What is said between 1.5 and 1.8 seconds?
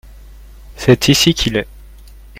est.